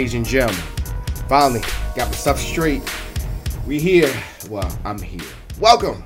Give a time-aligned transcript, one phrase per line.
[0.00, 0.62] Ladies and gentlemen.
[1.28, 1.60] Finally,
[1.94, 2.80] got my stuff straight.
[3.66, 4.10] We here.
[4.48, 5.28] Well, I'm here.
[5.60, 6.04] Welcome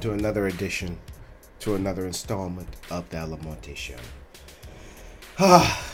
[0.00, 0.96] to another edition,
[1.58, 3.96] to another installment of the Almonte Show.
[5.40, 5.92] Ah,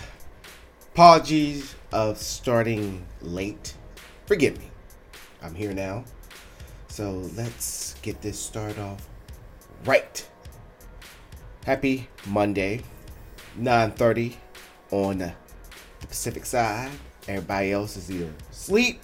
[0.93, 3.72] apologies of starting late.
[4.27, 4.71] Forgive me.
[5.41, 6.05] I'm here now.
[6.89, 9.09] So let's get this started off
[9.87, 10.28] right.
[11.65, 12.83] Happy Monday,
[13.59, 14.37] 9:30
[14.91, 15.33] on
[16.00, 16.91] the Pacific side.
[17.28, 19.03] Everybody else is either sleep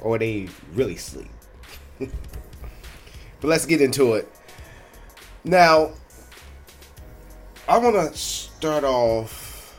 [0.00, 1.30] or they really sleep.
[1.98, 2.10] but
[3.42, 4.28] let's get into it.
[5.44, 5.92] Now,
[7.68, 9.78] I want to start off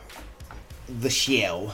[0.99, 1.71] the show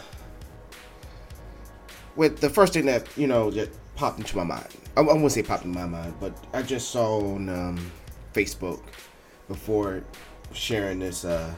[2.16, 4.68] with the first thing that, you know, that popped into my mind.
[4.98, 7.92] I, I won't say popped in my mind, but I just saw on um,
[8.34, 8.82] Facebook
[9.48, 10.04] before
[10.54, 11.54] sharing this, uh,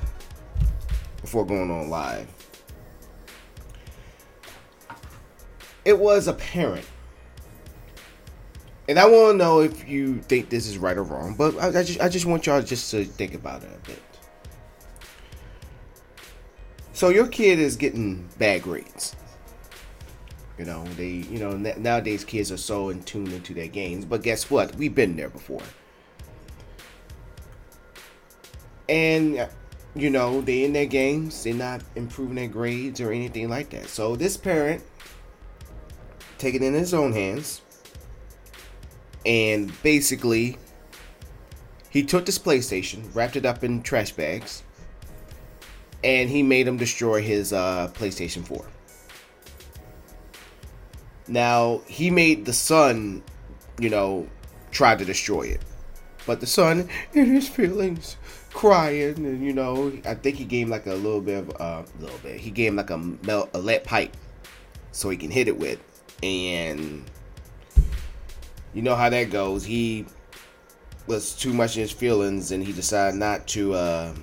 [1.21, 2.27] before going on live.
[5.85, 6.85] It was apparent.
[8.87, 11.79] And I want to know if you think this is right or wrong, but I,
[11.79, 14.01] I, just I just want y'all just to think about it a bit.
[16.91, 19.15] So your kid is getting bad grades.
[20.57, 24.21] You know, they you know nowadays kids are so in tune into their games, but
[24.21, 24.75] guess what?
[24.75, 25.63] We've been there before.
[28.87, 29.47] And uh,
[29.95, 33.87] you know, they in their games, they're not improving their grades or anything like that.
[33.87, 34.83] So this parent
[36.43, 37.61] take it in his own hands.
[39.25, 40.57] And basically,
[41.89, 44.63] he took this PlayStation, wrapped it up in trash bags,
[46.03, 48.65] and he made him destroy his uh, PlayStation 4.
[51.29, 53.23] Now, he made the son,
[53.79, 54.27] you know,
[54.71, 55.61] try to destroy it.
[56.25, 58.17] But the son, in his feelings,
[58.49, 61.63] crying, and you know, I think he gave him like a little bit of, a
[61.63, 62.41] uh, little bit.
[62.41, 64.17] He gave him like a, a lead pipe
[64.91, 65.79] so he can hit it with
[66.23, 67.03] and
[68.73, 69.65] you know how that goes.
[69.65, 70.05] He
[71.05, 74.13] was too much in his feelings, and he decided not to uh,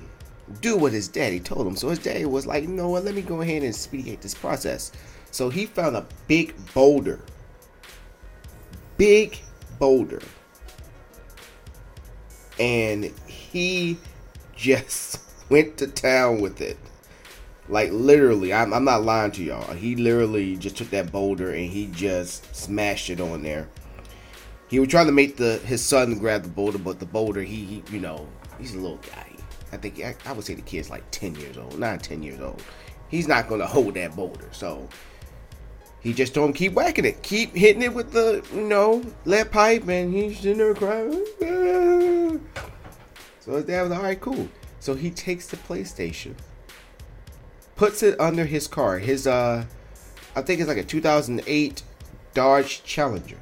[0.61, 1.77] do what his daddy told him.
[1.77, 3.05] So his daddy was like, "You know what?
[3.05, 4.93] Let me go ahead and speedate this process."
[5.31, 7.21] So he found a big boulder,
[8.97, 9.39] big
[9.79, 10.23] boulder,
[12.59, 13.99] and he
[14.57, 15.21] just
[15.51, 16.79] went to town with it.
[17.71, 19.73] Like literally, I'm, I'm not lying to y'all.
[19.75, 23.69] He literally just took that boulder and he just smashed it on there.
[24.69, 27.65] He was trying to make the his son grab the boulder, but the boulder, he,
[27.65, 28.29] he you know,
[28.59, 29.31] he's a little guy.
[29.73, 32.41] I think I, I would say the kid's like 10 years old, not 10 years
[32.41, 32.63] old.
[33.09, 34.49] He's not gonna hold that boulder.
[34.53, 34.89] So
[36.01, 37.23] He just don't keep whacking it.
[37.23, 41.25] Keep hitting it with the, you know, lead pipe, and he's sitting there crying.
[43.41, 44.49] So his dad was all right, cool.
[44.81, 46.35] So he takes the PlayStation,
[47.81, 48.99] puts it under his car.
[48.99, 49.65] His, uh,
[50.37, 51.83] I think it's like a 2008
[52.35, 53.39] Dodge Challenger.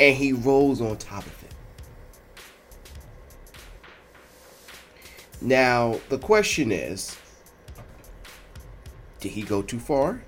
[0.00, 1.54] And he rolls on top of it.
[5.40, 7.16] Now, the question is
[9.20, 10.24] did he go too far?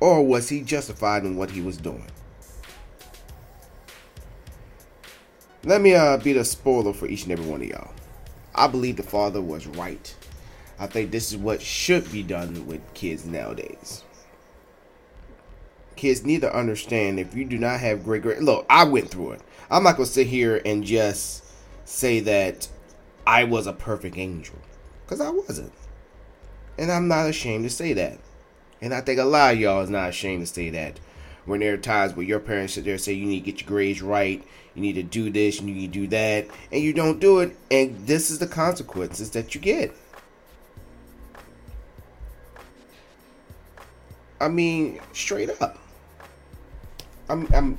[0.00, 2.10] Or was he justified in what he was doing?
[5.62, 7.92] Let me uh, be the spoiler for each and every one of y'all.
[8.54, 10.16] I believe the father was right.
[10.78, 14.02] I think this is what should be done with kids nowadays.
[15.96, 18.42] Kids need to understand if you do not have great grades.
[18.42, 19.40] look, I went through it.
[19.70, 21.44] I'm not gonna sit here and just
[21.84, 22.68] say that
[23.26, 24.56] I was a perfect angel.
[25.04, 25.72] Because I wasn't.
[26.78, 28.18] And I'm not ashamed to say that.
[28.80, 30.98] And I think a lot of y'all is not ashamed to say that.
[31.44, 33.60] When there are times where your parents sit there and say you need to get
[33.60, 34.42] your grades right,
[34.74, 37.56] you need to do this, you need to do that, and you don't do it,
[37.70, 39.94] and this is the consequences that you get.
[44.44, 45.78] I mean, straight up.
[47.30, 47.78] I'm I'm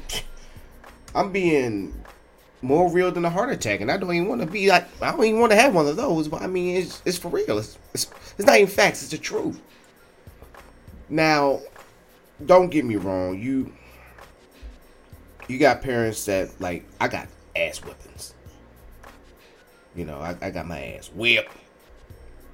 [1.14, 1.94] I'm being
[2.64, 5.12] more real than a heart attack, and I don't even want to be like I
[5.12, 6.28] don't even want to have one of those.
[6.28, 7.60] But I mean, it's it's for real.
[7.60, 9.04] It's it's, it's not even facts.
[9.04, 9.62] It's the truth.
[11.08, 11.62] Now,
[12.44, 13.40] don't get me wrong.
[13.40, 13.72] You
[15.48, 18.34] you got parents that like I got ass whippings.
[19.96, 21.56] You know, I, I got my ass whipped.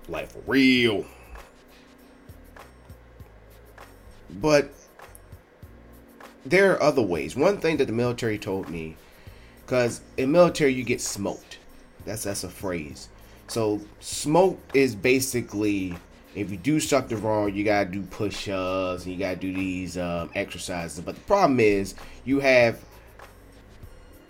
[0.09, 1.05] Like for real.
[4.39, 4.71] But
[6.45, 7.35] there are other ways.
[7.35, 8.95] One thing that the military told me,
[9.65, 11.59] because in military you get smoked.
[12.05, 13.09] That's that's a phrase.
[13.47, 15.95] So smoke is basically
[16.33, 20.29] if you do something wrong, you gotta do push-ups and you gotta do these um,
[20.33, 21.01] exercises.
[21.01, 21.93] But the problem is
[22.23, 22.79] you have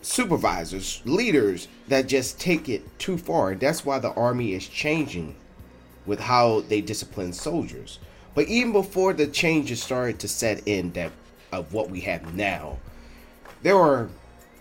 [0.02, 3.54] supervisors, leaders that just take it too far.
[3.54, 5.36] That's why the army is changing
[6.06, 8.00] with how they discipline soldiers.
[8.34, 11.12] But even before the changes started to set in that
[11.52, 12.78] of what we have now,
[13.62, 14.10] there were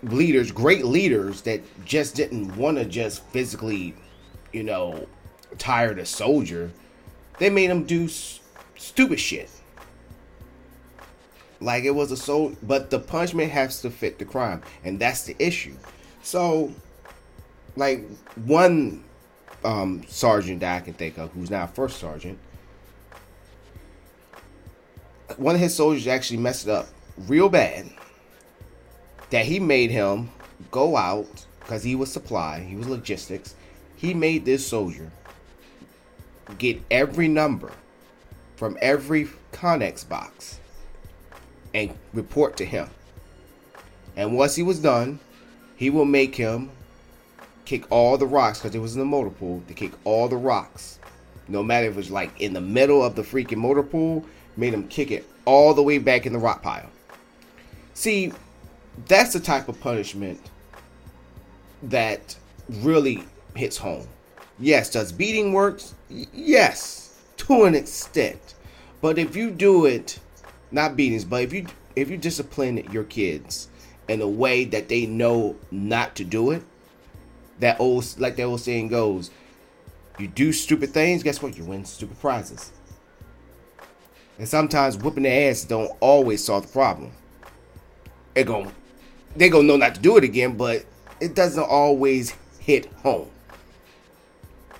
[0.03, 3.93] leaders, great leaders that just didn't want to just physically,
[4.51, 5.07] you know,
[5.57, 6.71] tire the soldier.
[7.39, 8.39] They made them do s-
[8.77, 9.49] stupid shit.
[11.59, 15.23] Like it was a soul, but the punishment has to fit the crime, and that's
[15.23, 15.75] the issue.
[16.23, 16.73] So,
[17.75, 18.03] like
[18.35, 19.03] one
[19.63, 22.39] um, sergeant that I can think of, who's now first sergeant,
[25.37, 26.87] one of his soldiers actually messed up
[27.27, 27.89] real bad.
[29.29, 30.29] That he made him
[30.71, 33.55] go out because he was supply, he was logistics.
[33.95, 35.11] He made this soldier
[36.57, 37.71] get every number
[38.55, 40.59] from every Connex box
[41.73, 42.89] and report to him.
[44.15, 45.19] And once he was done,
[45.75, 46.69] he will make him
[47.65, 50.35] kick all the rocks because it was in the motor pool to kick all the
[50.35, 50.99] rocks.
[51.47, 54.25] No matter if it was like in the middle of the freaking motor pool,
[54.61, 56.89] made him kick it all the way back in the rock pile.
[57.95, 58.31] See,
[59.07, 60.39] that's the type of punishment
[61.83, 62.37] that
[62.69, 63.23] really
[63.55, 64.07] hits home.
[64.59, 65.95] Yes, does beating works?
[66.09, 68.53] Yes, to an extent.
[69.01, 70.19] But if you do it,
[70.71, 71.65] not beatings, but if you
[71.95, 73.67] if you discipline your kids
[74.07, 76.61] in a way that they know not to do it,
[77.59, 79.31] that old like that old saying goes,
[80.19, 81.57] you do stupid things, guess what?
[81.57, 82.71] You win stupid prizes.
[84.41, 87.11] And sometimes whooping their ass don't always solve the problem.
[88.33, 88.71] They gon'
[89.35, 90.83] they gonna know not to do it again, but
[91.19, 93.29] it doesn't always hit home.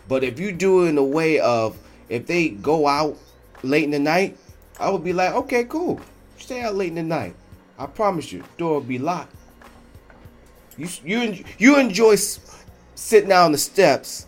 [0.07, 1.77] But if you do it in a way of
[2.09, 3.19] if they go out
[3.61, 4.35] late in the night,
[4.79, 6.01] I would be like, okay, cool.
[6.39, 7.35] Stay out late in the night.
[7.77, 9.35] I promise you, door will be locked.
[10.75, 12.15] You you you enjoy
[12.95, 14.25] sitting out on the steps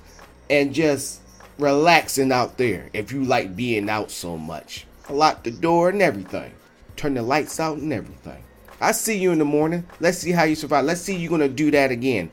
[0.48, 1.22] and just
[1.58, 2.92] relaxing out there.
[2.94, 6.52] If you like being out so much, lock the door and everything,
[6.96, 8.44] turn the lights out and everything.
[8.80, 9.86] I see you in the morning.
[10.00, 10.86] Let's see how you survive.
[10.86, 12.32] Let's see you gonna do that again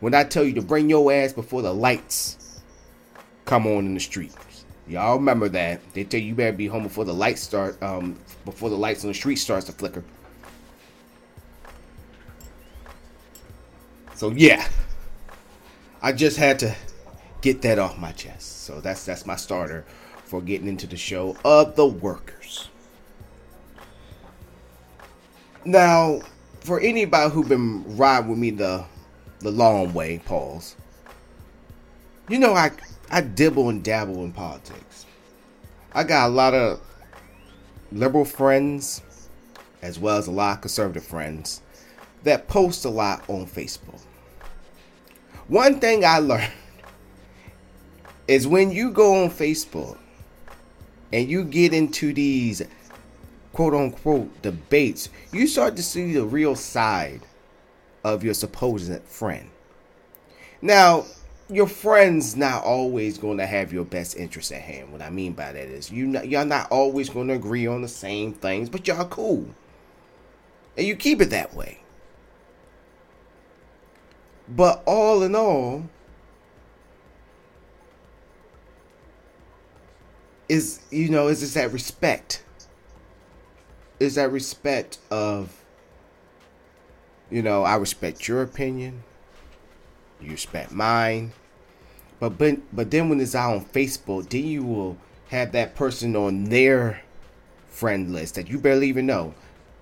[0.00, 2.60] when I tell you to bring your ass before the lights
[3.44, 4.64] come on in the streets.
[4.88, 5.80] Y'all remember that.
[5.94, 9.04] They tell you you better be home before the lights start, um, before the lights
[9.04, 10.02] on the street starts to flicker.
[14.14, 14.66] So yeah,
[16.00, 16.74] I just had to
[17.40, 18.64] get that off my chest.
[18.64, 19.84] So that's that's my starter
[20.32, 22.70] for getting into the show of the workers.
[25.66, 26.20] Now,
[26.60, 28.86] for anybody who been riding with me the
[29.40, 30.74] the long way, pause.
[32.30, 32.70] You know I
[33.10, 35.04] I dibble and dabble in politics.
[35.92, 36.80] I got a lot of
[37.92, 39.02] liberal friends
[39.82, 41.60] as well as a lot of conservative friends
[42.22, 44.00] that post a lot on Facebook.
[45.48, 46.52] One thing I learned
[48.26, 49.98] is when you go on Facebook
[51.12, 52.62] and you get into these
[53.52, 57.20] quote unquote debates, you start to see the real side
[58.04, 59.48] of your supposed friend.
[60.60, 61.04] Now,
[61.48, 64.90] your friend's not always going to have your best interest at hand.
[64.90, 67.82] What I mean by that is you not, y'all not always going to agree on
[67.82, 69.46] the same things, but y'all cool.
[70.76, 71.80] And you keep it that way.
[74.48, 75.88] But all in all,
[80.52, 82.44] is you know, is just that respect.
[83.98, 85.64] Is that respect of
[87.30, 89.02] you know, I respect your opinion.
[90.20, 91.32] You respect mine.
[92.20, 94.98] But but but then when it's out on Facebook, then you will
[95.30, 97.02] have that person on their
[97.68, 99.34] friend list that you barely even know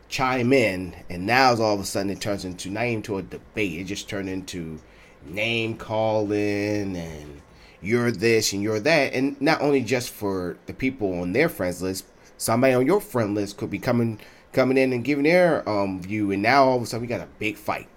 [0.08, 3.22] chime in, and now all of a sudden it turns into not even to a
[3.22, 3.80] debate.
[3.80, 4.80] It just turned into
[5.24, 7.42] name calling and
[7.82, 11.82] you're this and you're that, and not only just for the people on their friends
[11.82, 12.04] list.
[12.36, 14.18] Somebody on your friend list could be coming
[14.52, 17.20] coming in and giving their um, view, and now all of a sudden we got
[17.20, 17.88] a big fight.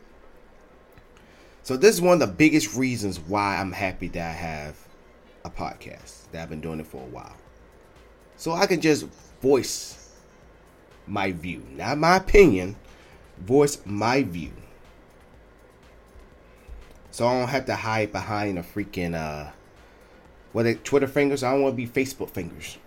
[1.63, 4.77] So this is one of the biggest reasons why I'm happy that I have
[5.45, 7.37] a podcast that I've been doing it for a while,
[8.35, 9.05] so I can just
[9.41, 10.11] voice
[11.07, 12.75] my view, not my opinion,
[13.39, 14.51] voice my view.
[17.11, 19.51] So I don't have to hide behind a freaking uh
[20.53, 21.43] it Twitter fingers.
[21.43, 22.77] I don't want to be Facebook fingers.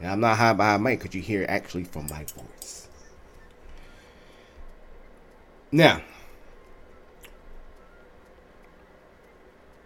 [0.00, 2.88] And I'm not high behind mic because you hear actually from my voice.
[5.72, 6.02] Now,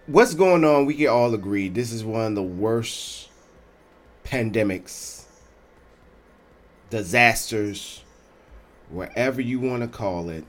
[0.06, 0.86] what's going on?
[0.86, 3.28] We can all agree this is one of the worst
[4.24, 5.24] pandemics
[6.90, 8.04] disasters,
[8.88, 10.44] wherever you want to call it,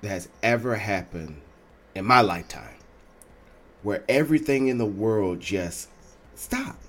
[0.00, 1.40] that has ever happened
[1.94, 2.75] in my lifetime.
[3.82, 5.88] Where everything in the world just
[6.34, 6.82] stopped.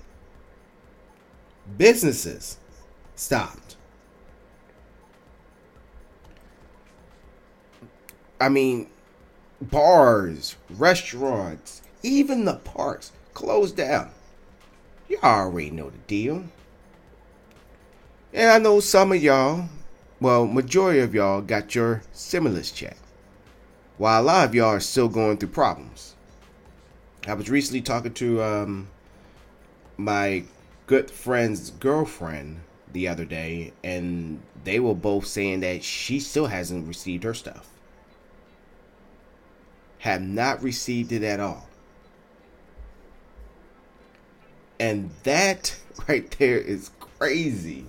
[1.76, 2.58] Businesses
[3.14, 3.76] stopped.
[8.40, 8.88] I mean,
[9.60, 14.10] bars, restaurants, even the parks closed down.
[15.08, 16.44] You already know the deal.
[18.32, 19.68] And I know some of y'all,
[20.20, 22.96] well, majority of y'all got your stimulus check,
[23.96, 26.14] while a lot of y'all are still going through problems.
[27.26, 28.88] I was recently talking to um,
[29.96, 30.44] my
[30.86, 32.60] good friend's girlfriend
[32.92, 37.68] the other day, and they were both saying that she still hasn't received her stuff.
[39.98, 41.68] Have not received it at all.
[44.80, 45.76] And that
[46.08, 47.86] right there is crazy.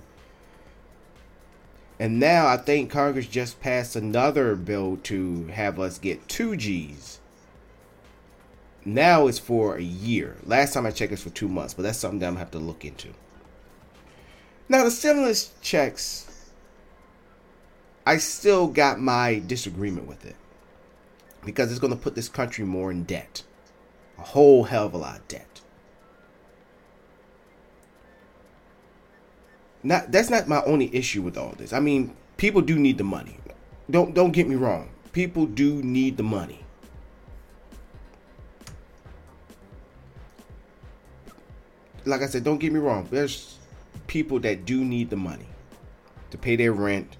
[1.98, 7.19] And now I think Congress just passed another bill to have us get 2Gs.
[8.84, 10.36] Now it's for a year.
[10.44, 12.50] Last time I checked, it's for two months, but that's something that I'm gonna have
[12.52, 13.08] to look into.
[14.68, 16.50] Now the stimulus checks,
[18.06, 20.36] I still got my disagreement with it
[21.44, 23.42] because it's gonna put this country more in debt,
[24.18, 25.50] a whole hell of a lot of debt.
[29.82, 31.72] not that's not my only issue with all this.
[31.72, 33.38] I mean, people do need the money.
[33.90, 34.90] Don't don't get me wrong.
[35.12, 36.64] People do need the money.
[42.04, 43.06] Like I said, don't get me wrong.
[43.10, 43.58] There's
[44.06, 45.46] people that do need the money
[46.30, 47.16] to pay their rent,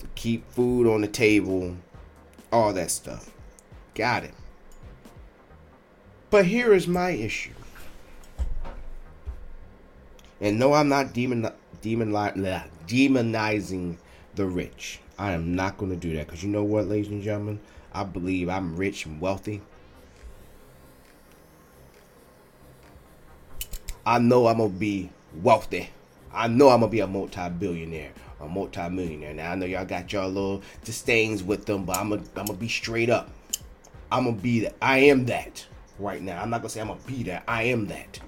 [0.00, 1.76] to keep food on the table,
[2.52, 3.30] all that stuff.
[3.94, 4.34] Got it.
[6.30, 7.52] But here is my issue.
[10.40, 11.48] And no, I'm not demon
[11.82, 13.96] demonizing
[14.34, 15.00] the rich.
[15.18, 17.60] I am not going to do that because you know what, ladies and gentlemen?
[17.92, 19.60] I believe I'm rich and wealthy.
[24.04, 25.10] I know I'm to be
[25.42, 25.90] wealthy.
[26.32, 29.32] I know I'm to be a multi billionaire a multi millionaire.
[29.32, 32.58] Now, I know y'all got y'all little disdains with them, but I'm gonna I'm gonna
[32.58, 33.30] be straight up.
[34.10, 34.74] I'm to be that.
[34.82, 35.64] I am that
[35.98, 36.42] right now.
[36.42, 37.44] I'm not to say I'm to be that.
[37.46, 38.20] I am that.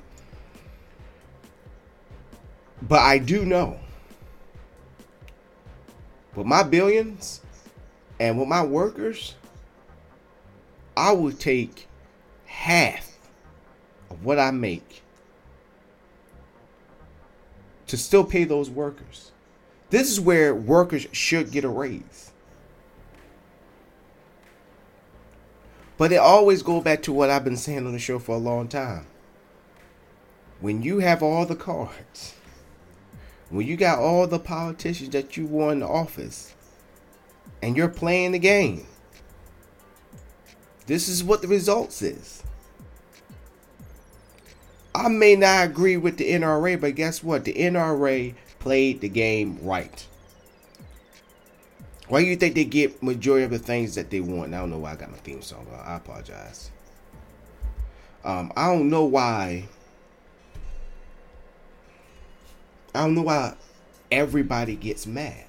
[2.81, 3.79] But I do know
[6.35, 7.41] with my billions
[8.21, 9.35] and with my workers,
[10.97, 11.89] I would take
[12.47, 13.19] half
[14.11, 15.03] of what I make
[17.95, 19.31] to still pay those workers.
[19.91, 22.33] This is where workers should get a raise.
[25.97, 28.39] But it always go back to what I've been saying on the show for a
[28.39, 29.07] long time.
[30.61, 32.35] When you have all the cards,
[33.49, 36.53] when you got all the politicians that you want in office
[37.63, 38.87] and you're playing the game.
[40.87, 42.43] This is what the results is.
[44.95, 47.45] I may not agree with the NRA, but guess what?
[47.45, 50.07] The NRA played the game right.
[52.09, 54.55] Why do you think they get majority of the things that they want?
[54.55, 55.67] I don't know why I got my theme song.
[55.85, 56.71] I apologize.
[58.25, 59.69] Um, I don't know why.
[62.95, 63.55] I don't know why
[64.13, 65.45] everybody gets mad.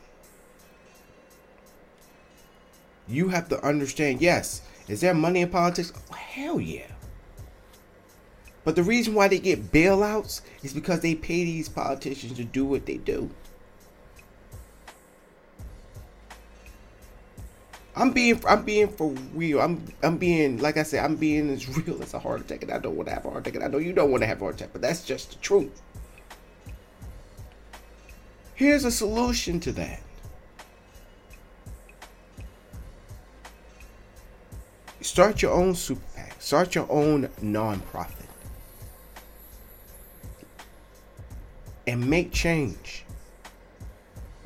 [3.07, 4.21] You have to understand.
[4.21, 5.93] Yes, is there money in politics?
[6.11, 6.87] Oh, hell yeah.
[8.65, 12.65] But the reason why they get bailouts is because they pay these politicians to do
[12.65, 13.29] what they do.
[17.95, 19.61] I'm being I'm being for real.
[19.61, 22.71] I'm I'm being like I said, I'm being as real as a heart attack, and
[22.71, 23.55] I don't want to have a heart attack.
[23.55, 25.35] And I know you don't want to have a heart attack, but that's just the
[25.37, 25.81] truth.
[28.55, 30.01] Here's a solution to that.
[35.01, 36.41] Start your own super PAC.
[36.41, 38.14] Start your own nonprofit.
[41.87, 43.05] And make change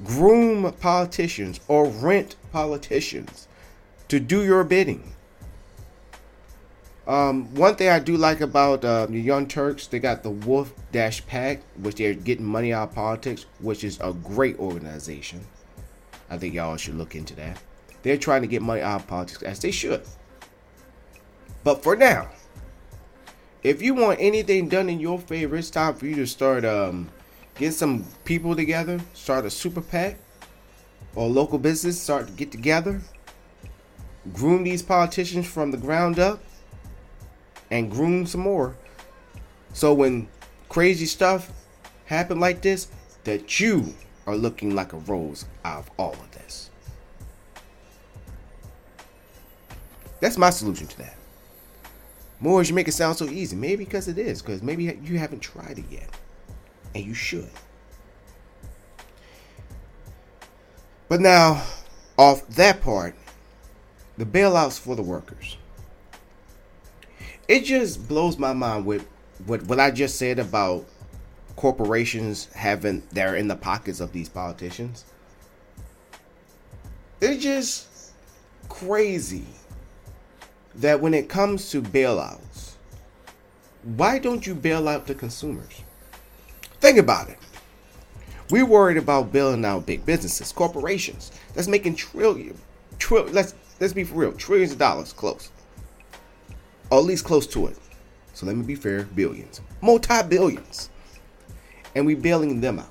[0.03, 3.48] groom politicians or rent politicians
[4.08, 5.13] to do your bidding.
[7.08, 10.72] Um, one thing I do like about uh, the Young Turks, they got the Wolf
[10.91, 15.46] Dash PAC, which they're getting money out of politics, which is a great organization.
[16.29, 17.60] I think y'all should look into that.
[18.03, 20.03] They're trying to get money out of politics, as they should.
[21.63, 22.29] But for now,
[23.63, 27.10] if you want anything done in your favor, it's time for you to start um,
[27.60, 30.18] get some people together, start a super PAC
[31.13, 33.01] or local business, start to get together,
[34.34, 36.42] groom these politicians from the ground up,
[37.70, 38.78] and groom some more.
[39.74, 40.30] So when
[40.70, 41.51] crazy stuff
[42.06, 42.88] happen like this,
[43.25, 43.94] that you
[44.25, 46.70] are looking like a rose out of all of this.
[50.22, 51.15] That's my solution to that.
[52.39, 53.58] More you make it sound so easy.
[53.58, 56.10] Maybe because it is, because maybe you haven't tried it yet
[56.95, 57.49] and you should.
[61.08, 61.63] But now,
[62.17, 63.15] off that part,
[64.17, 65.58] the bailouts for the workers.
[67.47, 69.08] It just blows my mind with
[69.45, 70.86] what what I just said about
[71.56, 75.06] corporations having they're in the pockets of these politicians.
[77.21, 77.88] It's just
[78.69, 79.45] crazy
[80.75, 82.73] that when it comes to bailouts,
[83.84, 85.82] why don't you bail out the consumers?
[86.80, 87.38] Think about it.
[88.50, 92.58] We're worried about bailing out big businesses, corporations that's making trillion,
[92.98, 93.34] trillion.
[93.34, 95.52] Let's let's be for real, trillions of dollars, close,
[96.89, 97.78] or at least close to it.
[98.34, 100.89] So let me be fair, billions, multi billions,
[101.94, 102.89] and we bailing them out.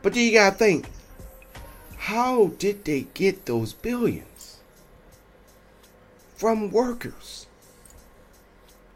[0.00, 0.86] But then you gotta think,
[1.96, 4.58] how did they get those billions?
[6.36, 7.46] From workers.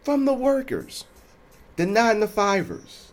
[0.05, 1.05] From the workers
[1.83, 3.11] the nine to fivers,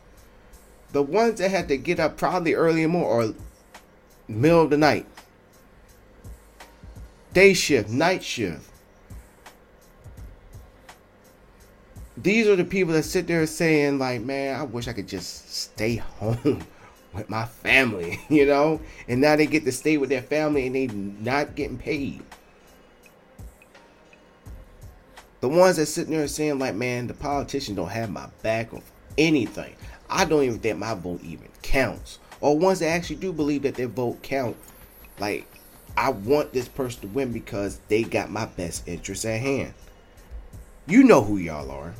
[0.92, 3.34] the ones that had to get up probably early in or
[4.28, 5.08] middle of the night,
[7.34, 8.70] day shift, night shift.
[12.16, 15.52] These are the people that sit there saying, like, man, I wish I could just
[15.52, 16.64] stay home
[17.14, 18.82] with my family, you know?
[19.08, 22.22] And now they get to stay with their family and they not getting paid.
[25.42, 28.82] The ones that sitting there saying like, man, the politicians don't have my back or
[29.18, 29.76] anything.
[30.10, 32.20] I don't even think my vote even counts.
[32.42, 34.58] Or ones that actually do believe that their vote count.
[35.20, 35.48] Like,
[35.96, 39.74] I want this person to win because they got my best interest at hand.
[40.88, 41.94] You know who y'all are.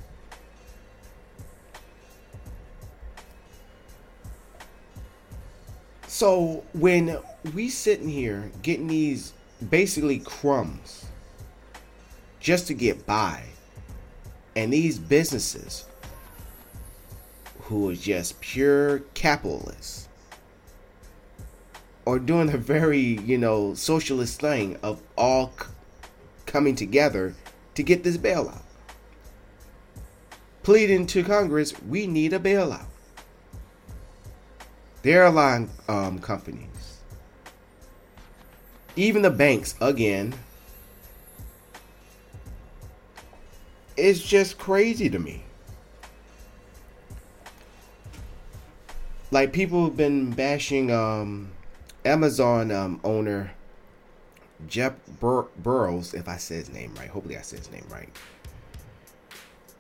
[6.08, 7.18] So when
[7.54, 9.34] we sitting here getting these
[9.70, 11.06] basically crumbs
[12.40, 13.44] just to get by.
[14.56, 15.86] And these businesses
[17.62, 20.08] who are just pure capitalists
[22.08, 25.68] are doing a very, you know, socialist thing of all c-
[26.48, 27.36] coming together
[27.76, 28.64] to get this bailout.
[30.64, 32.86] Pleading to Congress, we need a bailout.
[35.04, 37.00] The airline um, companies,
[38.96, 40.34] even the banks, again,
[44.00, 45.44] it's just crazy to me.
[49.32, 51.52] Like people have been bashing um,
[52.04, 53.52] Amazon um, owner
[54.68, 57.10] Jeff Bur- Burrows, if I said his name right.
[57.10, 58.10] Hopefully, I said his name right.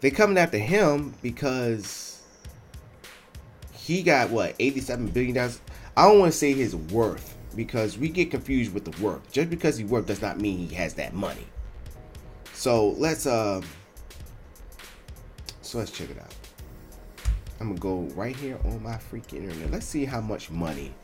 [0.02, 2.22] They coming after him because
[3.74, 5.62] he got what 87 billion dollars.
[5.98, 9.30] I don't want to say his worth because we get confused with the worth.
[9.32, 11.48] Just because he worth does not mean he has that money.
[12.54, 13.62] So let's uh
[15.70, 16.34] so let's check it out.
[17.60, 19.70] I'm gonna go right here on my freaking internet.
[19.70, 20.96] Let's see how much money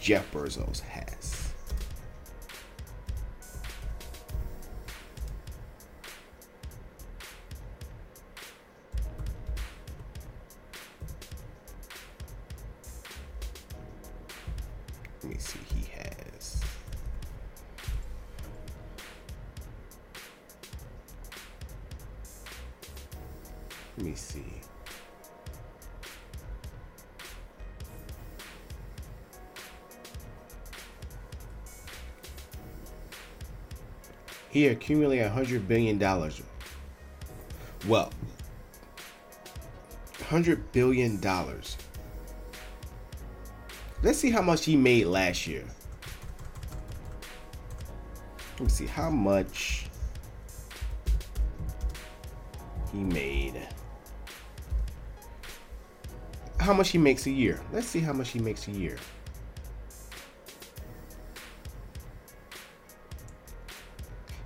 [0.00, 1.47] Jeff Bezos has.
[24.28, 24.44] See.
[34.50, 36.42] He accumulated a hundred billion dollars.
[37.86, 38.10] Well,
[40.28, 41.76] hundred billion dollars.
[44.02, 45.64] Let's see how much he made last year.
[48.52, 49.77] Let me see how much
[56.68, 57.58] How much he makes a year.
[57.72, 58.98] Let's see how much he makes a year.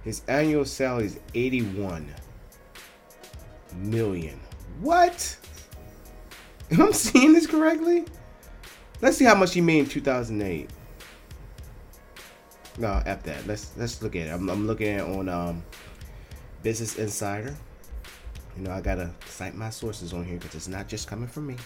[0.05, 2.15] His annual salary is 81
[3.75, 4.39] million.
[4.81, 5.37] What?
[6.71, 8.05] Am I seeing this correctly?
[9.01, 10.71] Let's see how much he made in 2008.
[12.79, 13.49] No, F that.
[13.49, 14.31] Let's let's look at it.
[14.31, 15.65] I'm, I'm looking at on um,
[16.63, 17.57] Business Insider.
[18.57, 21.49] You know, I gotta cite my sources on here because it's not just coming from
[21.49, 21.57] me.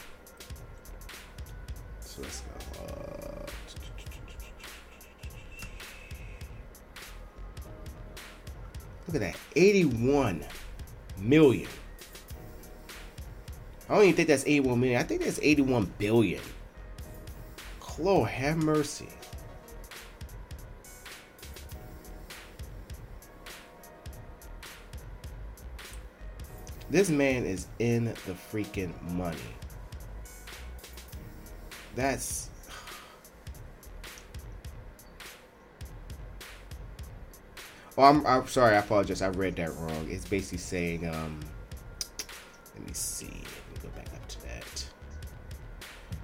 [2.17, 2.83] So let's go.
[2.83, 3.47] Uh,
[9.07, 10.43] look at that, 81
[11.19, 11.69] million.
[13.89, 14.99] I don't even think that's 81 million.
[14.99, 16.43] I think that's 81 billion.
[17.99, 19.09] Lord, have mercy.
[26.89, 29.37] This man is in the freaking money.
[31.97, 32.51] That's.
[37.99, 38.77] Oh, I'm, I'm sorry.
[38.77, 39.23] I apologize.
[39.23, 40.07] I read that wrong.
[40.11, 41.41] It's basically saying, um,
[42.75, 43.27] let me see.
[43.27, 43.43] Let me
[43.83, 44.87] go back up to that.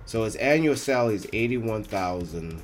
[0.04, 2.60] So his annual salary is eighty-one thousand.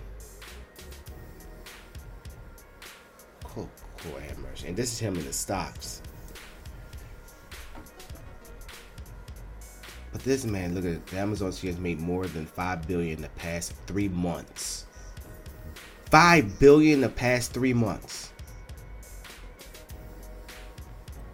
[3.43, 4.19] Cool, cool.
[4.67, 6.03] And this is him in the stocks.
[10.29, 11.53] This man, look at the Amazon.
[11.53, 14.87] She has made more than five billion in the past three months.
[16.11, 18.33] Five billion the past three months.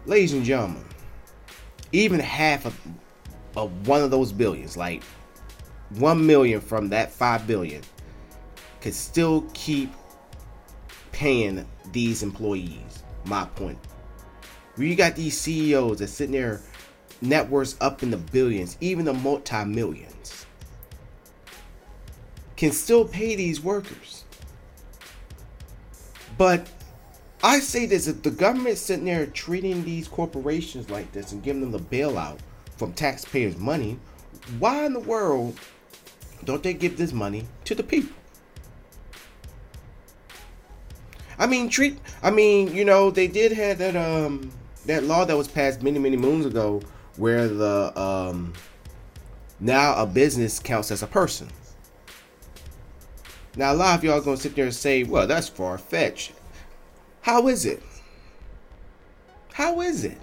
[0.05, 0.85] Ladies and gentlemen,
[1.91, 2.79] even half of,
[3.55, 5.03] of one of those billions, like
[5.89, 7.81] 1 million from that 5 billion
[8.81, 9.91] could still keep
[11.11, 13.03] paying these employees.
[13.23, 13.79] My point.
[14.75, 16.61] Where you got these CEOs that sitting there,
[17.25, 20.45] net worths up in the billions, even the multi millions,
[22.55, 24.23] can still pay these workers.
[26.37, 26.67] But
[27.43, 31.61] I say this if the government sitting there treating these corporations like this and giving
[31.61, 32.39] them the bailout
[32.77, 33.99] from taxpayers' money,
[34.59, 35.59] why in the world
[36.43, 38.15] don't they give this money to the people?
[41.37, 41.99] I mean, treat.
[42.23, 44.51] I mean, you know, they did have that um
[44.85, 46.81] that law that was passed many many moons ago,
[47.17, 48.53] where the um
[49.59, 51.49] now a business counts as a person.
[53.55, 56.33] Now a lot of y'all gonna sit there and say, "Well, that's far fetched."
[57.21, 57.81] How is it?
[59.53, 60.17] How is it?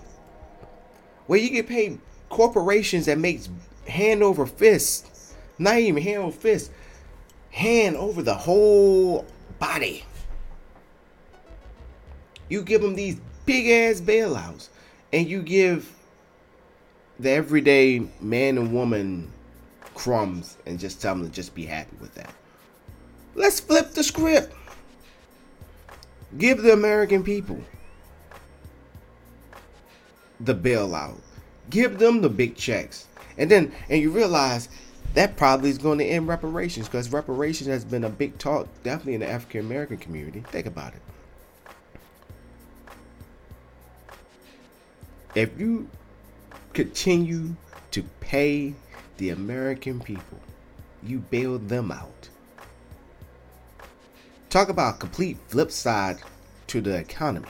[1.26, 3.48] Well, you get paid corporations that makes
[3.86, 5.12] hand over fist
[5.62, 6.70] not even hand over fist,
[7.50, 9.26] hand over the whole
[9.58, 10.04] body.
[12.48, 14.68] You give them these big ass bailouts,
[15.12, 15.90] and you give
[17.20, 19.30] the everyday man and woman
[19.94, 22.32] crumbs and just tell them to just be happy with that.
[23.34, 24.54] Let's flip the script.
[26.38, 27.60] Give the American people
[30.40, 31.20] the bailout.
[31.70, 33.06] Give them the big checks.
[33.38, 34.68] And then and you realize
[35.14, 39.14] that probably is going to end reparations because reparations has been a big talk, definitely
[39.14, 40.40] in the African American community.
[40.48, 41.02] Think about it.
[45.34, 45.88] If you
[46.72, 47.54] continue
[47.90, 48.74] to pay
[49.18, 50.40] the American people,
[51.02, 52.28] you bail them out.
[54.50, 56.18] Talk about complete flip side
[56.68, 57.48] to the economy.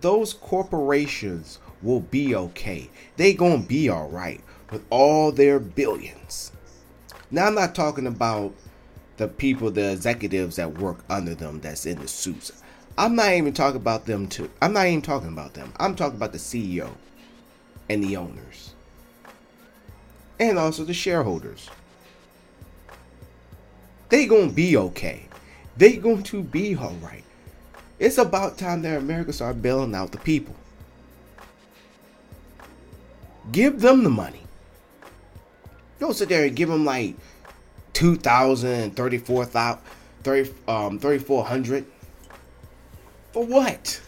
[0.00, 2.88] Those corporations will be okay.
[3.16, 6.52] They gonna be all right with all their billions.
[7.30, 8.54] Now I'm not talking about
[9.16, 12.62] the people, the executives that work under them that's in the suits.
[12.98, 14.50] I'm not even talking about them too.
[14.60, 15.72] I'm not even talking about them.
[15.76, 16.90] I'm talking about the CEO
[17.88, 18.74] and the owners.
[20.40, 21.70] And also the shareholders.
[24.08, 25.28] They gonna be okay.
[25.76, 27.22] They going to be alright.
[28.00, 30.56] It's about time that America start bailing out the people.
[33.52, 34.42] Give them the money.
[36.00, 37.14] Don't sit there and give them like
[37.92, 39.80] 2,000, 34,000,
[40.24, 41.86] 30, um, 3,400.
[43.32, 44.00] For what?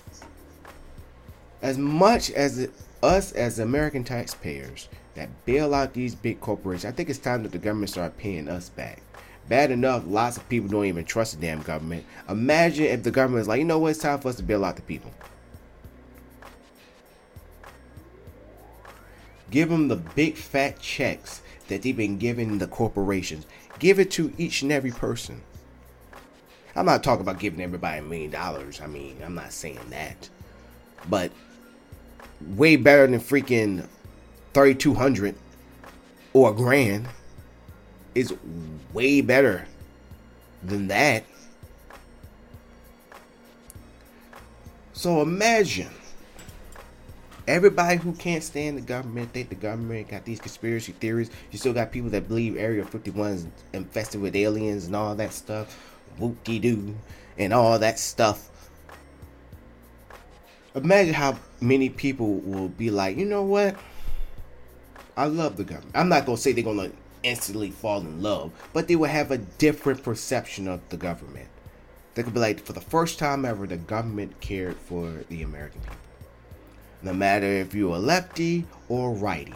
[1.63, 6.93] As much as it, us as American taxpayers that bail out these big corporations, I
[6.93, 9.03] think it's time that the government start paying us back.
[9.49, 12.05] Bad enough, lots of people don't even trust the damn government.
[12.29, 14.65] Imagine if the government is like, you know what, it's time for us to bail
[14.65, 15.13] out the people.
[19.51, 23.47] Give them the big fat checks that they've been giving the corporations.
[23.81, 25.43] Give it to each and every person.
[26.77, 28.81] I'm not talking about giving everybody a million dollars.
[28.81, 30.29] I mean, I'm not saying that.
[31.09, 31.33] But
[32.41, 33.87] way better than freaking
[34.55, 35.35] 3200
[36.33, 37.09] or a grand
[38.15, 38.35] is
[38.93, 39.67] way better
[40.63, 41.25] than that.
[44.93, 45.89] So imagine
[47.49, 51.31] everybody who can't stand the government, think the government got these conspiracy theories.
[51.51, 55.33] You still got people that believe Area 51 is infested with aliens and all that
[55.33, 56.97] stuff, whoop de doo,
[57.39, 58.49] and all that stuff.
[60.75, 63.77] Imagine how many people will be like, you know what?
[65.17, 65.97] I love the government.
[65.97, 66.93] I'm not gonna say they're gonna
[67.23, 71.49] instantly fall in love, but they will have a different perception of the government.
[72.15, 75.81] They could be like, for the first time ever, the government cared for the American
[75.81, 75.97] people.
[77.03, 79.55] No matter if you're a lefty or righty,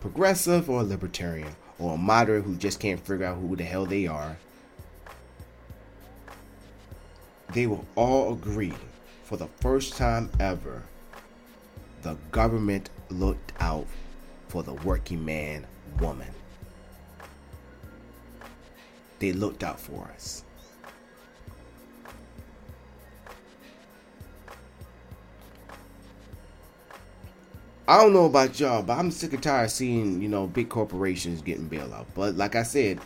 [0.00, 4.06] progressive or libertarian, or a moderate who just can't figure out who the hell they
[4.06, 4.36] are,
[7.52, 8.74] they will all agree
[9.24, 10.82] for the first time ever
[12.02, 13.86] the government looked out
[14.48, 15.66] for the working man
[16.00, 16.28] woman.
[19.18, 20.44] They looked out for us.
[27.88, 30.68] I don't know about y'all, but I'm sick and tired of seeing, you know, big
[30.68, 32.06] corporations getting bailed out.
[32.14, 33.00] But like I said,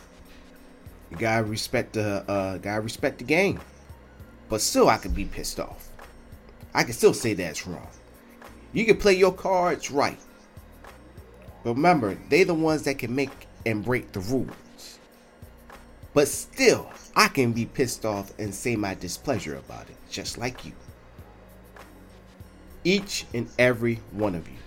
[1.09, 3.59] you gotta respect the uh gotta respect the game.
[4.53, 5.89] But still I could be pissed off.
[6.75, 7.87] I can still say that's wrong.
[8.71, 10.19] You can play your cards right.
[11.63, 13.31] But remember, they the ones that can make
[13.65, 14.99] and break the rules.
[16.13, 20.63] But still, I can be pissed off and say my displeasure about it, just like
[20.63, 20.73] you.
[22.83, 24.57] Each and every one of you.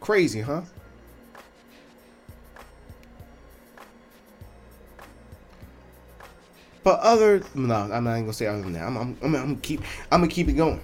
[0.00, 0.62] Crazy, huh?
[6.88, 8.84] But other no, I'm not gonna say other than that.
[8.84, 10.80] I'm I'm I'm, I'm keep I'm gonna keep it going.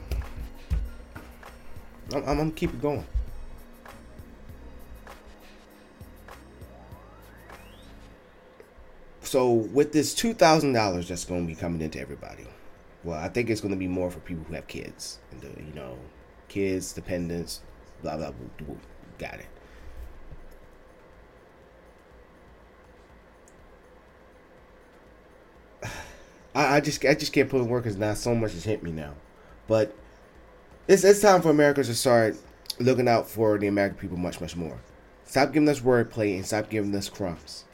[2.12, 3.07] I'm, I'm gonna keep it going.
[9.23, 12.45] So with this two thousand dollars that's gonna be coming into everybody,
[13.03, 15.73] well, I think it's gonna be more for people who have kids and the, you
[15.73, 15.97] know,
[16.49, 17.62] kids, dependents,
[18.03, 18.77] blah blah blah.
[19.17, 19.54] Got it.
[26.55, 28.83] I, I just I just can't put in work because now so much has hit
[28.83, 29.14] me now,
[29.67, 29.95] but
[30.87, 32.37] it's it's time for Americans to start
[32.79, 34.79] looking out for the American people much much more.
[35.25, 37.64] Stop giving us wordplay and stop giving us crumbs.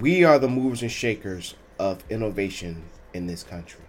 [0.00, 2.84] We are the movers and shakers of innovation
[3.14, 3.82] in this country.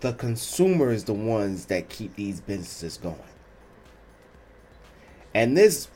[0.00, 3.18] The consumer is the ones that keep these businesses going.
[5.34, 5.88] And this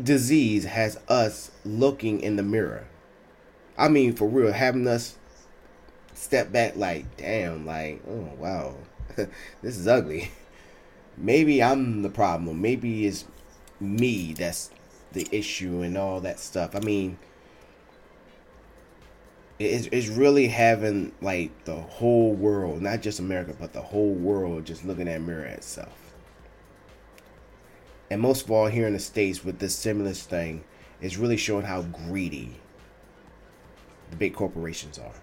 [0.00, 2.86] disease has us looking in the mirror.
[3.76, 5.16] I mean, for real, having us
[6.14, 8.74] step back like, damn, like, oh, wow,
[9.16, 10.30] this is ugly.
[11.16, 12.60] Maybe I'm the problem.
[12.62, 13.24] Maybe it's
[13.80, 14.70] me that's
[15.12, 16.74] the issue and all that stuff.
[16.74, 17.18] I mean,
[19.58, 24.64] it's, it's really having like the whole world, not just America, but the whole world
[24.64, 26.11] just looking at mirror itself.
[28.12, 30.64] And most of all, here in the States with this stimulus thing,
[31.00, 32.60] is really showing how greedy
[34.10, 35.14] the big corporations are.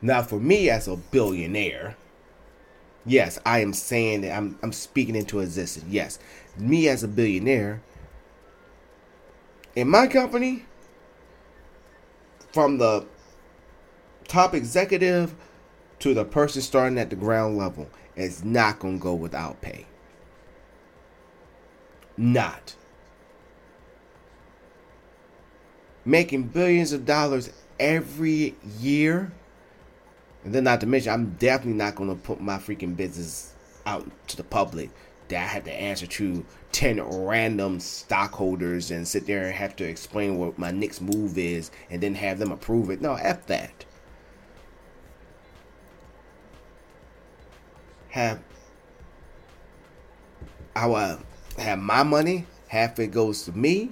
[0.00, 1.96] Now, for me as a billionaire,
[3.04, 5.86] Yes, I am saying that I'm I'm speaking into existence.
[5.88, 6.18] Yes,
[6.56, 7.82] me as a billionaire
[9.74, 10.64] in my company,
[12.52, 13.06] from the
[14.28, 15.34] top executive
[15.98, 19.86] to the person starting at the ground level, is not gonna go without pay.
[22.16, 22.74] Not.
[26.04, 29.32] Making billions of dollars every year
[30.44, 33.54] and then not to mention, I'm definitely not going to put my freaking business
[33.86, 34.90] out to the public
[35.28, 39.84] that I have to answer to 10 random stockholders and sit there and have to
[39.84, 43.00] explain what my next move is and then have them approve it.
[43.00, 43.84] No, F that.
[48.08, 48.40] Have
[50.76, 51.18] will
[51.58, 53.90] have my money, half it goes to me,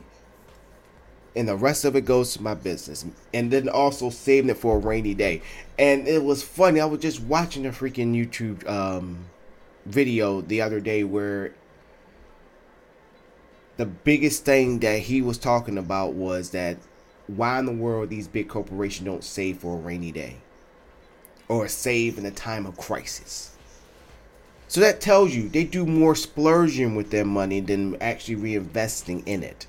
[1.37, 3.05] and the rest of it goes to my business.
[3.33, 5.43] And then also saving it for a rainy day.
[5.79, 9.25] And it was funny i was just watching a freaking youtube um,
[9.87, 11.55] video the other day where
[13.77, 16.77] the biggest thing that he was talking about was that
[17.27, 20.37] why in the world these big corporations don't save for a rainy day
[21.49, 23.53] or save in a time of crisis
[24.71, 29.43] so that tells you they do more splurging with their money than actually reinvesting in
[29.43, 29.67] it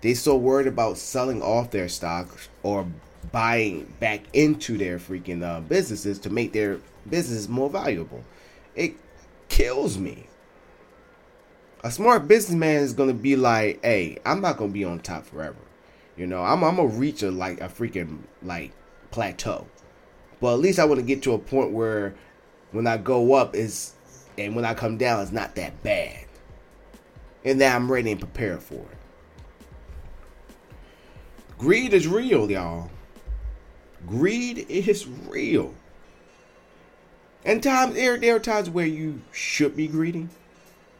[0.00, 2.86] They're so worried about selling off their stocks or
[3.32, 6.78] buying back into their freaking uh, businesses to make their
[7.10, 8.22] business more valuable.
[8.76, 8.94] It
[9.48, 10.28] kills me.
[11.82, 15.56] A smart businessman is gonna be like, "Hey, I'm not gonna be on top forever.
[16.16, 18.70] You know, I'm I'm gonna reach a like a freaking like
[19.10, 19.66] plateau,
[20.40, 22.14] but at least I want to get to a point where
[22.70, 23.93] when I go up is
[24.38, 26.26] and when I come down, it's not that bad,
[27.44, 28.98] and that I'm ready and prepared for it."
[31.58, 32.90] Greed is real, y'all.
[34.06, 35.74] Greed is real.
[37.44, 40.28] And times there, there are times where you should be greedy.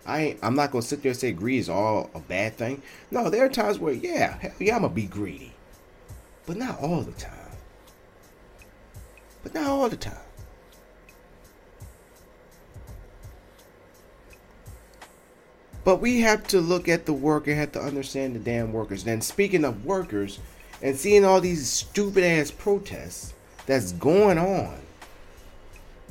[0.06, 2.82] I I'm not gonna sit there and say greed is all a bad thing.
[3.10, 5.54] No, there are times where yeah, hell yeah, I'm gonna be greedy,
[6.46, 7.32] but not all the time.
[9.42, 10.23] But not all the time.
[15.84, 19.04] But we have to look at the worker, have to understand the damn workers.
[19.04, 20.38] Then speaking of workers,
[20.82, 23.34] and seeing all these stupid ass protests
[23.66, 24.76] that's going on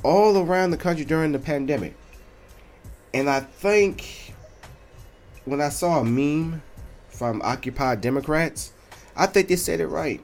[0.02, 1.94] all around the country during the pandemic.
[3.12, 4.34] And I think
[5.44, 6.62] when I saw a meme
[7.08, 8.72] from Occupy Democrats,
[9.16, 10.20] I think they said it right.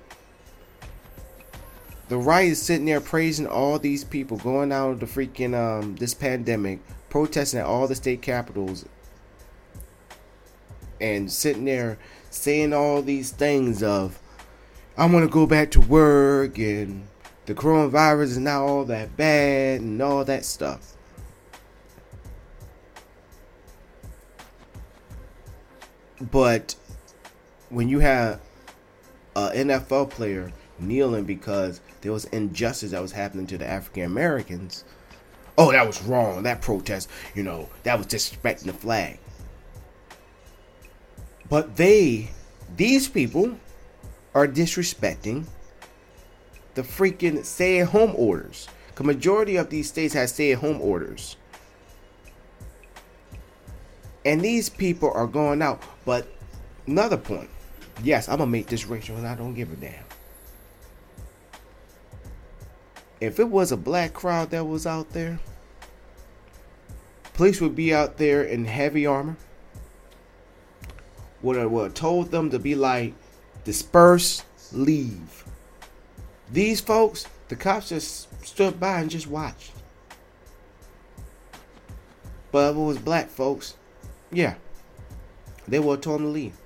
[2.08, 5.94] The right is sitting there praising all these people going out of the freaking um
[5.96, 8.84] this pandemic, protesting at all the state capitals
[11.00, 11.98] and sitting there
[12.30, 14.18] saying all these things of
[14.96, 17.06] I want to go back to work and
[17.46, 20.94] the coronavirus is not all that bad and all that stuff.
[26.20, 26.74] But
[27.70, 28.40] when you have
[29.34, 34.84] an NFL player kneeling because there was injustice that was happening to the African Americans,
[35.56, 36.42] oh, that was wrong.
[36.42, 39.18] That protest, you know, that was disrespecting the flag.
[41.50, 42.30] But they,
[42.76, 43.58] these people,
[44.34, 45.44] are disrespecting
[46.74, 48.68] the freaking stay at home orders.
[48.94, 51.36] The majority of these states have stay at home orders.
[54.24, 55.82] And these people are going out.
[56.04, 56.28] But
[56.86, 57.50] another point
[58.02, 60.04] yes, I'm going to make this racial and I don't give a damn.
[63.20, 65.38] If it was a black crowd that was out there,
[67.34, 69.36] police would be out there in heavy armor
[71.42, 73.14] would have told them to be like,
[73.64, 75.44] disperse, leave.
[76.52, 79.72] These folks, the cops just stood by and just watched.
[82.52, 83.74] But if it was black folks,
[84.32, 84.54] yeah,
[85.68, 86.56] they would have told them to leave.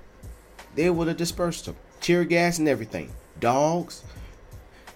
[0.75, 1.77] They would have dispersed them.
[2.01, 3.13] Tear gas and everything.
[3.39, 4.03] Dogs.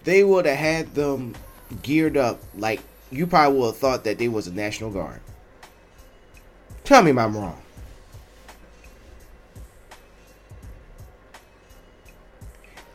[0.05, 1.35] They would have had them
[1.83, 5.21] geared up like you probably would have thought that they was a National Guard.
[6.85, 7.61] Tell me if I'm wrong.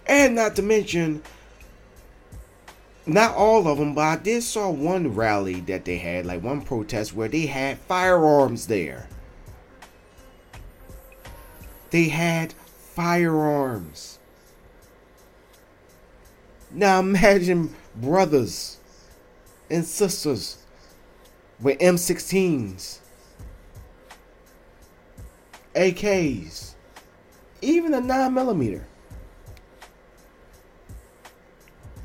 [0.05, 1.23] And not to mention,
[3.05, 6.61] not all of them, but I did saw one rally that they had, like one
[6.61, 9.07] protest where they had firearms there.
[11.91, 14.19] They had firearms.
[16.71, 18.77] Now imagine brothers
[19.69, 20.57] and sisters
[21.59, 22.99] with M16s,
[25.75, 26.73] AKs,
[27.61, 28.87] even a 9 millimeter.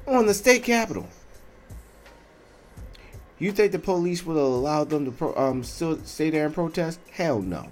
[0.09, 1.09] On the state capitol.
[3.39, 6.99] You think the police would allow them to pro- um still stay there and protest?
[7.11, 7.71] Hell no.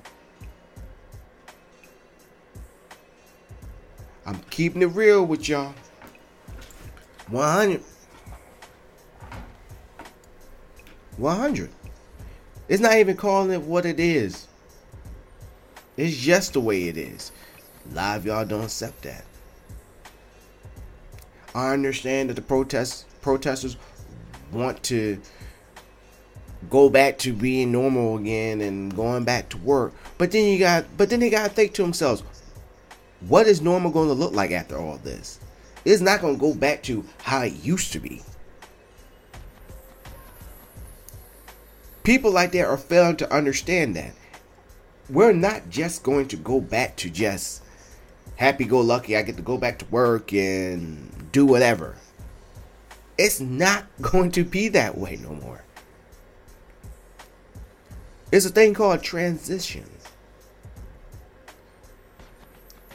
[4.24, 5.74] I'm keeping it real with y'all.
[7.28, 7.82] 100.
[11.16, 11.70] 100.
[12.68, 14.48] It's not even calling it what it is.
[15.96, 17.32] It's just the way it is.
[17.96, 19.24] Of y'all don't accept that.
[21.56, 23.78] I understand that the protest protesters
[24.52, 25.18] want to
[26.68, 29.94] go back to being normal again and going back to work.
[30.18, 32.22] But then you got but then they gotta think to themselves,
[33.20, 35.40] what is normal going to look like after all this?
[35.86, 38.20] It's not going to go back to how it used to be.
[42.02, 44.12] People like that are failing to understand that.
[45.08, 47.62] We're not just going to go back to just
[48.34, 49.16] happy go lucky.
[49.16, 51.94] I get to go back to work and do whatever.
[53.18, 55.62] It's not going to be that way no more.
[58.32, 59.84] It's a thing called transition.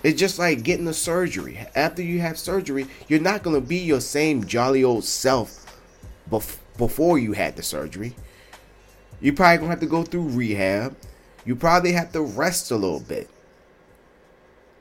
[0.02, 1.60] It's just like getting a surgery.
[1.76, 5.80] After you have surgery, you're not going to be your same jolly old self
[6.32, 8.16] bef- before you had the surgery.
[9.20, 10.98] You probably going to have to go through rehab.
[11.46, 13.30] You probably have to rest a little bit.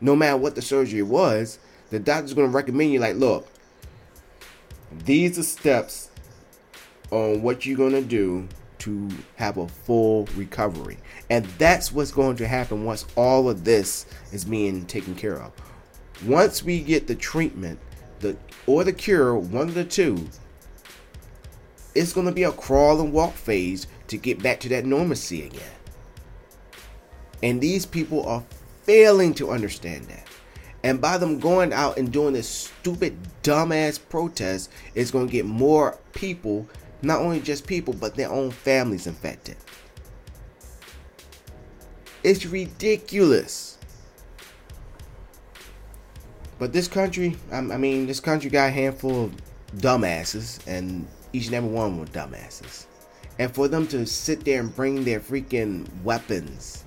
[0.00, 1.58] No matter what the surgery was,
[1.90, 3.46] the doctor's going to recommend you like, look,
[5.04, 6.10] these are steps
[7.10, 10.98] on what you're going to do to have a full recovery.
[11.28, 15.52] And that's what's going to happen once all of this is being taken care of.
[16.24, 17.78] Once we get the treatment,
[18.20, 18.36] the
[18.66, 20.28] or the cure, one of the two,
[21.94, 25.44] it's going to be a crawl and walk phase to get back to that normalcy
[25.44, 25.62] again.
[27.42, 28.44] And these people are
[28.82, 30.29] failing to understand that.
[30.82, 35.44] And by them going out and doing this stupid, dumbass protest, it's going to get
[35.44, 36.66] more people
[37.02, 39.56] not only just people, but their own families infected.
[42.22, 43.78] It's ridiculous.
[46.58, 49.32] But this country, I mean, this country got a handful of
[49.78, 52.86] dumbasses, and each and every one of them were dumbasses.
[53.38, 56.84] And for them to sit there and bring their freaking weapons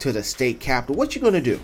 [0.00, 1.58] to the state capitol, what you gonna do?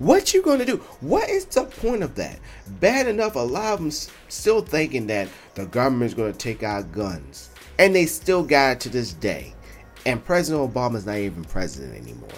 [0.00, 0.78] What you gonna do?
[1.02, 2.38] What is the point of that?
[2.80, 3.90] Bad enough, a lot of them
[4.30, 8.88] still thinking that the government's gonna take our guns, and they still got it to
[8.88, 9.52] this day.
[10.06, 12.30] And President Obama's not even president anymore.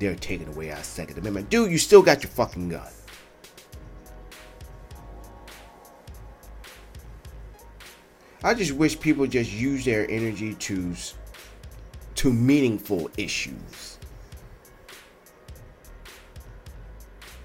[0.00, 1.70] They're taking away our Second Amendment, dude.
[1.70, 2.88] You still got your fucking gun.
[8.42, 10.92] I just wish people just use their energy to
[12.16, 13.89] to meaningful issues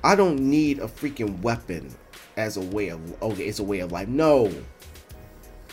[0.06, 1.92] I don't need a freaking weapon
[2.38, 4.08] as a way of okay, it's a way of life.
[4.08, 4.54] No.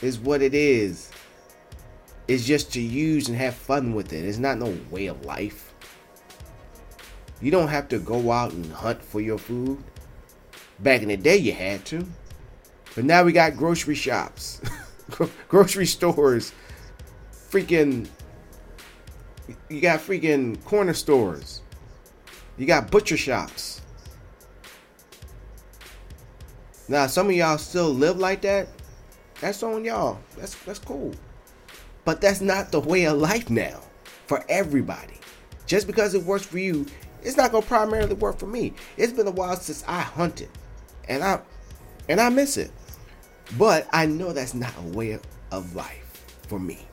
[0.01, 1.11] It's what it is.
[2.27, 4.25] It's just to use and have fun with it.
[4.25, 5.75] It's not no way of life.
[7.43, 9.85] You don't have to go out and hunt for your food.
[10.79, 12.07] Back in the day you had to.
[12.95, 14.63] But now we got grocery shops.
[15.49, 16.55] grocery stores.
[17.51, 18.09] Freaking
[19.69, 21.61] you got freaking corner stores.
[22.57, 23.82] You got butcher shops.
[26.89, 28.69] Now, some of y'all still live like that.
[29.41, 30.19] That's on y'all.
[30.37, 31.15] That's that's cool.
[32.05, 33.81] But that's not the way of life now
[34.27, 35.19] for everybody.
[35.67, 36.87] Just because it works for you,
[37.23, 38.75] it's not gonna primarily work for me.
[38.97, 40.49] It's been a while since I hunted,
[41.09, 41.41] and I
[42.09, 42.71] and I miss it.
[43.59, 45.19] But I know that's not a way
[45.51, 46.87] of life for me.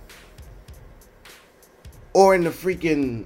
[2.14, 3.26] Or in the freaking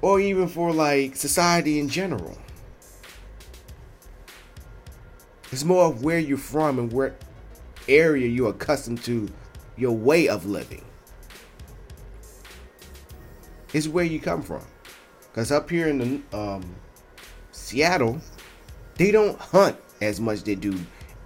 [0.00, 2.38] or even for like society in general.
[5.52, 7.14] It's more of where you're from and where
[7.88, 9.28] area you're accustomed to
[9.76, 10.84] your way of living.
[13.72, 14.62] It's where you come from.
[15.30, 15.98] Because up here in
[16.30, 16.64] the um,
[17.52, 18.20] Seattle,
[18.96, 20.78] they don't hunt as much they do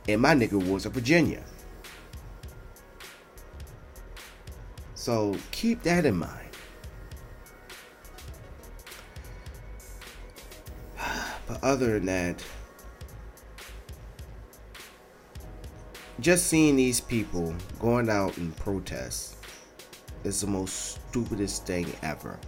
[0.08, 1.44] in my nigga woods of Virginia.
[4.94, 6.48] So keep that in mind.
[11.46, 12.44] But other than that,
[16.20, 19.36] just seeing these people going out and protest
[20.24, 22.38] is the most stupidest thing ever.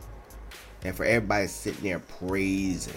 [0.85, 2.93] And for everybody sitting there praising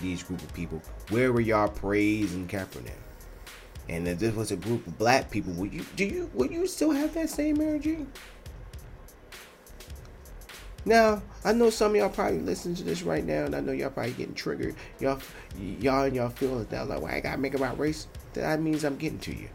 [0.00, 0.80] these group of people,
[1.10, 2.92] where were y'all praising Kaepernick?
[3.88, 6.66] And if this was a group of black people, would you do you would you
[6.66, 8.06] still have that same energy?
[10.84, 13.72] Now, I know some of y'all probably listening to this right now, and I know
[13.72, 14.74] y'all probably getting triggered.
[15.00, 15.20] Y'all,
[15.58, 18.06] y'all and y'all feelings now, like, well, I gotta make about race.
[18.34, 19.48] That means I'm getting to you.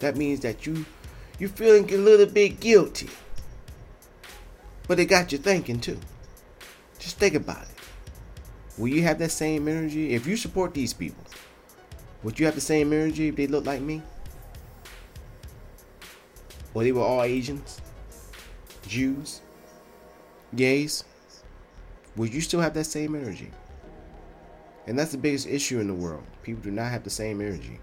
[0.00, 0.84] That means that you,
[1.38, 3.08] you feeling a little bit guilty.
[4.86, 5.98] But it got you thinking too.
[6.98, 7.68] Just think about it.
[8.76, 11.24] Will you have that same energy if you support these people?
[12.22, 14.02] Would you have the same energy if they look like me?
[16.74, 17.80] Or they were all Asians?
[18.88, 19.40] Jews?
[20.54, 21.04] Gays?
[22.16, 23.50] Would you still have that same energy?
[24.86, 26.24] And that's the biggest issue in the world.
[26.42, 27.80] People do not have the same energy.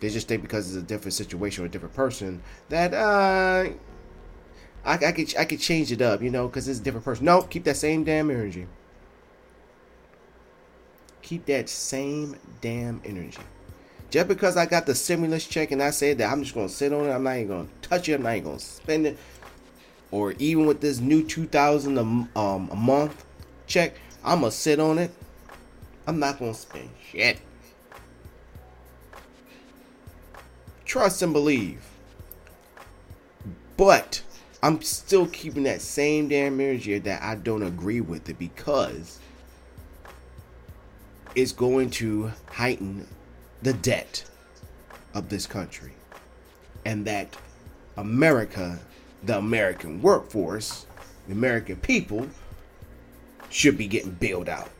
[0.00, 3.70] They just think because it's a different situation or a different person that uh
[4.84, 7.24] I, I could I could change it up, you know, because it's a different person.
[7.24, 8.66] No, keep that same damn energy.
[11.22, 13.38] Keep that same damn energy.
[14.12, 16.92] Just because I got the stimulus check and I said that I'm just gonna sit
[16.92, 19.18] on it, I'm not even gonna touch it, I'm not even gonna spend it.
[20.10, 22.02] Or even with this new two thousand a,
[22.38, 23.24] um, a month
[23.66, 25.10] check, I'm gonna sit on it.
[26.06, 27.40] I'm not gonna spend shit.
[30.84, 31.82] Trust and believe.
[33.78, 34.22] But
[34.62, 39.18] I'm still keeping that same damn energy that I don't agree with it because
[41.34, 43.06] it's going to heighten
[43.62, 44.24] the debt
[45.14, 45.92] of this country.
[46.84, 47.36] And that
[47.96, 48.78] America,
[49.22, 50.86] the American workforce,
[51.26, 52.28] the American people
[53.50, 54.70] should be getting bailed out,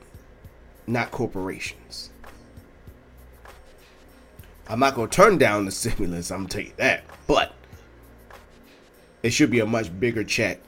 [0.87, 2.11] not corporations.
[4.69, 7.05] I'm not going to turn down the stimulus, I'm going to tell you that.
[7.27, 7.55] But
[9.23, 10.61] it should be a much bigger check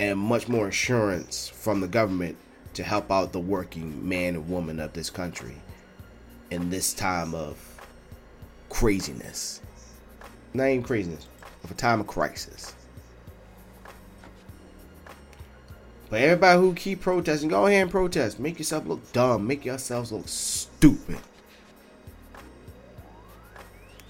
[0.00, 2.36] and much more assurance from the government
[2.74, 5.56] to help out the working man and woman of this country
[6.50, 7.58] in this time of
[8.68, 9.60] craziness.
[10.54, 11.26] Not even craziness,
[11.64, 12.74] of a time of crisis.
[16.10, 18.40] But everybody who keep protesting, go ahead and protest.
[18.40, 19.46] Make yourself look dumb.
[19.46, 21.18] Make yourselves look stupid.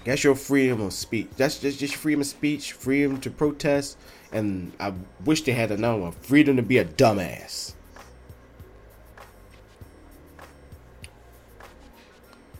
[0.05, 1.27] That's your freedom of speech.
[1.35, 3.97] That's just just freedom of speech, freedom to protest,
[4.31, 4.93] and I
[5.25, 7.73] wish they had another one: freedom to be a dumbass.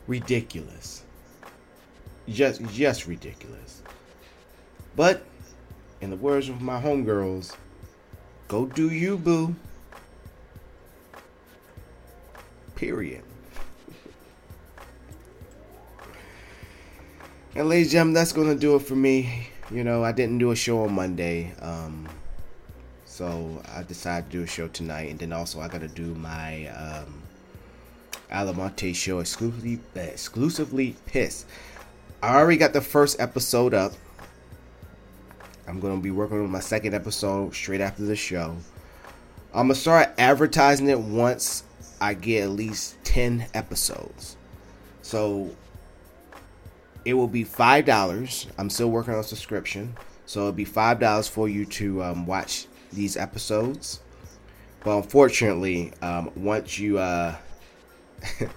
[0.09, 1.03] Ridiculous.
[2.27, 3.83] Just just ridiculous.
[4.95, 5.21] But
[6.01, 7.55] in the words of my homegirls,
[8.47, 9.55] go do you, boo.
[12.73, 13.21] Period.
[17.53, 19.49] And ladies and gentlemen, that's gonna do it for me.
[19.69, 22.09] You know, I didn't do a show on Monday, um,
[23.05, 26.65] so I decided to do a show tonight, and then also I gotta do my
[26.69, 27.18] um,
[28.31, 31.45] Almonte show exclusively exclusively pissed.
[32.21, 33.93] I already got the first episode up.
[35.67, 38.57] I'm gonna be working on my second episode straight after the show.
[39.53, 41.63] I'm gonna start advertising it once
[42.01, 44.37] I get at least ten episodes.
[45.01, 45.55] So
[47.05, 48.47] it will be five dollars.
[48.57, 52.67] I'm still working on subscription, so it'll be five dollars for you to um, watch
[52.91, 54.01] these episodes.
[54.83, 57.35] But unfortunately, um, once you uh,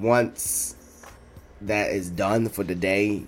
[0.00, 0.76] once
[1.60, 3.24] that is done for the day,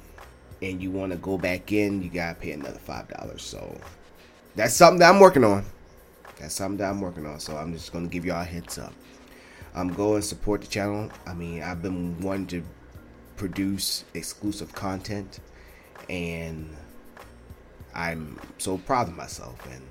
[0.62, 3.42] and you want to go back in, you gotta pay another five dollars.
[3.42, 3.78] So
[4.54, 5.64] that's something that I'm working on.
[6.38, 7.40] That's something that I'm working on.
[7.40, 8.92] So I'm just gonna give y'all a heads up.
[9.74, 11.10] I'm um, going to support the channel.
[11.26, 12.64] I mean, I've been wanting to
[13.36, 15.40] produce exclusive content
[16.08, 16.74] and
[17.94, 19.82] I'm so proud of myself and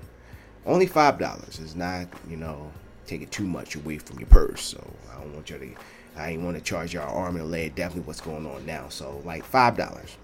[0.64, 2.72] only five dollars is not you know
[3.06, 5.68] taking too much away from your purse so I don't want you to
[6.16, 9.22] I ain't want to charge your arm and leg definitely what's going on now so
[9.24, 10.16] like five dollars.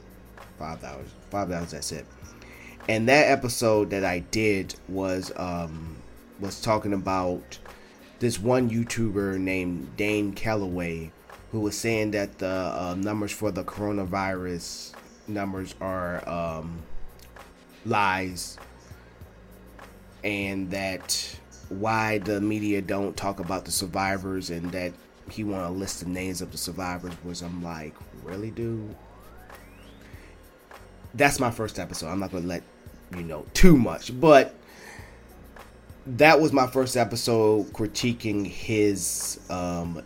[0.58, 2.06] Five dollars five dollars that's it.
[2.88, 5.96] And that episode that I did was um
[6.40, 7.58] was talking about
[8.18, 11.10] this one YouTuber named Dane Calloway
[11.52, 14.94] who was saying that the uh, numbers for the coronavirus
[15.28, 16.82] numbers are um,
[17.84, 18.58] lies
[20.24, 21.36] and that
[21.72, 24.92] why the media don't talk about the survivors and that
[25.30, 28.94] he want to list the names of the survivors was I'm like really dude
[31.14, 32.62] that's my first episode I'm not gonna let
[33.16, 34.54] you know too much but
[36.06, 40.02] that was my first episode critiquing his um,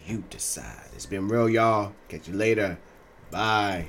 [0.04, 0.88] you decide.
[0.92, 1.92] It's been real, y'all.
[2.08, 2.78] Catch you later.
[3.30, 3.86] Bye.